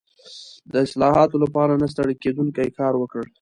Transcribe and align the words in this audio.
د 0.71 0.73
اصلاحاتو 0.85 1.37
لپاره 1.43 1.73
نه 1.81 1.87
ستړی 1.93 2.15
کېدونکی 2.23 2.67
کار 2.79 2.93
وکړ. 3.01 3.23